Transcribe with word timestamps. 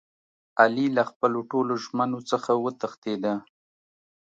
علي 0.61 0.85
له 0.97 1.03
خپلو 1.09 1.39
ټولو 1.51 1.73
ژمنو 1.83 2.19
څخه 2.31 2.51
و 2.57 2.65
تښتېدا. 2.79 3.33